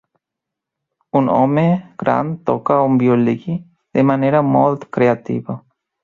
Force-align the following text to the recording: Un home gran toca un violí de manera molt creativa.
Un 1.19 1.27
home 1.33 1.65
gran 2.03 2.31
toca 2.49 2.77
un 2.89 2.97
violí 3.03 3.35
de 3.99 4.05
manera 4.13 4.41
molt 4.55 4.89
creativa. 4.99 5.59